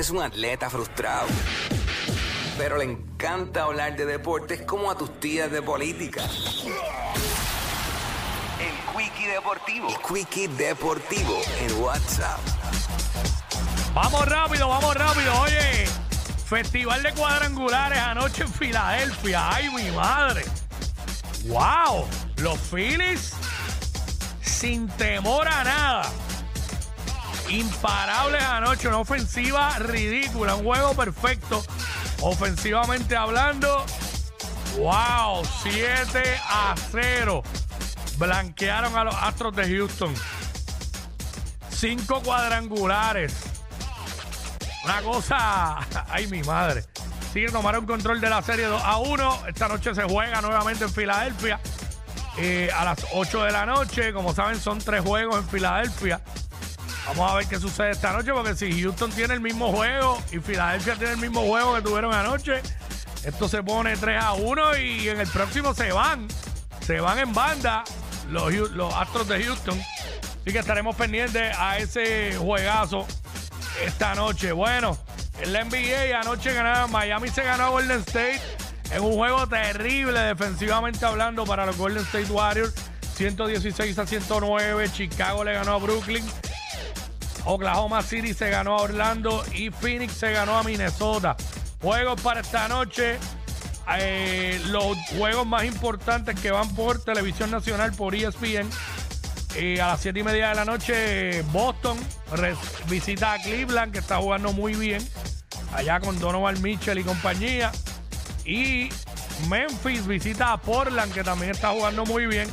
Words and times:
Es 0.00 0.08
un 0.08 0.22
atleta 0.22 0.70
frustrado, 0.70 1.26
pero 2.56 2.78
le 2.78 2.84
encanta 2.84 3.64
hablar 3.64 3.98
de 3.98 4.06
deportes 4.06 4.62
como 4.62 4.90
a 4.90 4.96
tus 4.96 5.20
tías 5.20 5.50
de 5.50 5.60
política. 5.60 6.22
El 8.58 8.96
Quickie 8.96 9.26
Deportivo. 9.26 9.88
El 9.90 9.98
Quickie 9.98 10.48
Deportivo 10.48 11.38
en 11.60 11.82
WhatsApp. 11.82 12.40
Vamos 13.92 14.26
rápido, 14.26 14.68
vamos 14.68 14.94
rápido. 14.94 15.38
Oye, 15.42 15.86
Festival 16.46 17.02
de 17.02 17.12
Cuadrangulares 17.12 17.98
anoche 17.98 18.44
en 18.44 18.52
Filadelfia. 18.54 19.54
¡Ay, 19.54 19.68
mi 19.68 19.90
madre! 19.90 20.46
¡Wow! 21.44 22.06
Los 22.38 22.58
Phillies 22.58 23.34
sin 24.40 24.88
temor 24.88 25.46
a 25.46 25.62
nada. 25.62 26.10
Imparables 27.50 28.42
anoche, 28.42 28.88
una 28.88 28.98
ofensiva 28.98 29.76
ridícula, 29.78 30.54
un 30.54 30.64
juego 30.64 30.94
perfecto. 30.94 31.62
Ofensivamente 32.20 33.16
hablando, 33.16 33.84
wow, 34.78 35.42
7 35.62 36.22
a 36.48 36.74
0. 36.92 37.42
Blanquearon 38.18 38.96
a 38.96 39.04
los 39.04 39.14
Astros 39.14 39.56
de 39.56 39.68
Houston. 39.68 40.14
Cinco 41.70 42.20
cuadrangulares. 42.22 43.34
Una 44.84 45.02
cosa, 45.02 45.78
ay 46.08 46.26
mi 46.28 46.42
madre. 46.42 46.84
Sí, 47.32 47.46
tomaron 47.50 47.86
control 47.86 48.20
de 48.20 48.28
la 48.28 48.42
serie 48.42 48.66
2 48.66 48.82
a 48.84 48.98
1. 48.98 49.46
Esta 49.48 49.68
noche 49.68 49.94
se 49.94 50.02
juega 50.02 50.40
nuevamente 50.40 50.84
en 50.84 50.90
Filadelfia. 50.92 51.60
eh, 52.38 52.70
a 52.76 52.84
las 52.84 53.06
8 53.12 53.44
de 53.44 53.52
la 53.52 53.66
noche. 53.66 54.12
Como 54.12 54.34
saben, 54.34 54.60
son 54.60 54.78
tres 54.78 55.02
juegos 55.02 55.36
en 55.38 55.48
Filadelfia. 55.48 56.20
Vamos 57.10 57.32
a 57.32 57.34
ver 57.34 57.46
qué 57.46 57.58
sucede 57.58 57.90
esta 57.90 58.12
noche, 58.12 58.32
porque 58.32 58.54
si 58.54 58.82
Houston 58.82 59.10
tiene 59.10 59.34
el 59.34 59.40
mismo 59.40 59.72
juego 59.72 60.22
y 60.30 60.38
Filadelfia 60.38 60.94
tiene 60.94 61.14
el 61.14 61.18
mismo 61.18 61.42
juego 61.42 61.74
que 61.74 61.82
tuvieron 61.82 62.14
anoche, 62.14 62.62
esto 63.24 63.48
se 63.48 63.64
pone 63.64 63.96
3 63.96 64.22
a 64.22 64.34
1 64.34 64.78
y 64.78 65.08
en 65.08 65.18
el 65.20 65.26
próximo 65.26 65.74
se 65.74 65.90
van. 65.90 66.28
Se 66.86 67.00
van 67.00 67.18
en 67.18 67.32
banda 67.32 67.82
los, 68.28 68.52
los 68.52 68.94
Astros 68.94 69.26
de 69.26 69.42
Houston. 69.42 69.76
Así 69.80 70.52
que 70.52 70.60
estaremos 70.60 70.94
pendientes 70.94 71.52
a 71.58 71.78
ese 71.78 72.36
juegazo 72.38 73.04
esta 73.84 74.14
noche. 74.14 74.52
Bueno, 74.52 74.96
en 75.40 75.52
la 75.52 75.64
NBA 75.64 76.16
anoche 76.16 76.54
ganaron, 76.54 76.92
Miami 76.92 77.28
se 77.28 77.42
ganó 77.42 77.64
a 77.64 77.68
Golden 77.70 78.02
State 78.02 78.40
en 78.92 79.02
un 79.02 79.14
juego 79.14 79.48
terrible 79.48 80.20
defensivamente 80.20 81.04
hablando 81.04 81.44
para 81.44 81.66
los 81.66 81.76
Golden 81.76 82.04
State 82.04 82.30
Warriors. 82.30 82.72
116 83.16 83.98
a 83.98 84.06
109. 84.06 84.90
Chicago 84.92 85.42
le 85.42 85.54
ganó 85.54 85.72
a 85.72 85.78
Brooklyn. 85.78 86.24
Oklahoma 87.44 88.02
City 88.02 88.34
se 88.34 88.50
ganó 88.50 88.78
a 88.78 88.82
Orlando 88.82 89.44
y 89.54 89.70
Phoenix 89.70 90.12
se 90.12 90.32
ganó 90.32 90.58
a 90.58 90.62
Minnesota. 90.62 91.36
Juegos 91.80 92.20
para 92.20 92.40
esta 92.40 92.68
noche. 92.68 93.18
eh, 93.98 94.60
los 94.66 94.96
juegos 95.18 95.46
más 95.46 95.64
importantes 95.64 96.38
que 96.38 96.50
van 96.50 96.68
por 96.74 97.02
televisión 97.02 97.50
nacional 97.50 97.92
por 97.92 98.14
ESPN. 98.14 98.68
Eh, 99.56 99.80
a 99.80 99.88
las 99.88 100.00
7 100.00 100.20
y 100.20 100.22
media 100.22 100.50
de 100.50 100.54
la 100.54 100.64
noche, 100.64 101.42
Boston 101.50 101.98
visita 102.88 103.32
a 103.32 103.38
Cleveland, 103.42 103.92
que 103.92 103.98
está 103.98 104.18
jugando 104.18 104.52
muy 104.52 104.74
bien. 104.74 105.06
Allá 105.74 105.98
con 105.98 106.18
Donovan 106.20 106.60
Mitchell 106.62 106.98
y 106.98 107.04
compañía. 107.04 107.72
Y 108.44 108.90
Memphis 109.48 110.06
visita 110.06 110.52
a 110.52 110.60
Portland, 110.60 111.12
que 111.12 111.24
también 111.24 111.50
está 111.50 111.70
jugando 111.70 112.04
muy 112.04 112.26
bien. 112.26 112.48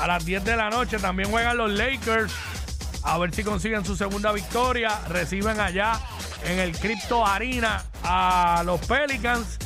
A 0.00 0.08
las 0.08 0.24
10 0.24 0.44
de 0.44 0.56
la 0.56 0.70
noche 0.70 0.98
también 0.98 1.30
juegan 1.30 1.56
los 1.56 1.70
Lakers. 1.70 2.32
A 3.04 3.18
ver 3.18 3.34
si 3.34 3.44
consiguen 3.44 3.84
su 3.84 3.96
segunda 3.96 4.32
victoria. 4.32 4.98
Reciben 5.08 5.60
allá 5.60 6.00
en 6.44 6.58
el 6.58 6.76
Crypto 6.76 7.24
Arena 7.24 7.84
a 8.02 8.62
los 8.64 8.80
Pelicans. 8.86 9.58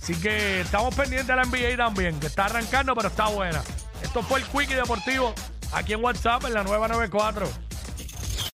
Así 0.00 0.14
que 0.14 0.62
estamos 0.62 0.94
pendientes 0.94 1.26
de 1.26 1.36
la 1.36 1.44
NBA 1.44 1.76
también, 1.76 2.18
que 2.18 2.28
está 2.28 2.46
arrancando, 2.46 2.94
pero 2.94 3.08
está 3.08 3.28
buena. 3.28 3.62
Esto 4.02 4.22
fue 4.22 4.40
el 4.40 4.46
Quickie 4.46 4.74
Deportivo 4.74 5.34
aquí 5.72 5.92
en 5.92 6.02
WhatsApp 6.02 6.44
en 6.46 6.54
la 6.54 6.62
nueva 6.62 6.88
94. 6.88 7.67